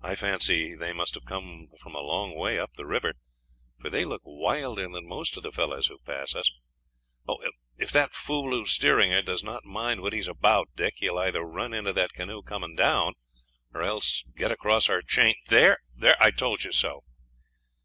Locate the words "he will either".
10.98-11.42